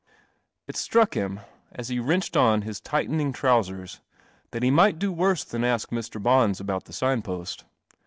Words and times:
It 0.67 0.83
truck 0.89 1.13
him, 1.13 1.41
.1 1.77 1.89
he 1.91 1.99
wrenched 1.99 2.35
on 2.35 2.63
his 2.63 2.81
tighten 2.81 3.19
ing 3.21 3.33
trousers, 3.33 4.01
th.it 4.51 4.63
he 4.63 4.71
might 4.71 4.97
do 4.97 5.13
v. 5.13 5.39
than 5.51 5.63
ask 5.63 5.91
Mr. 5.91 6.19
Bonsabout 6.19 6.85
the 6.85 6.93
ign 6.93 7.23
post. 7.23 7.65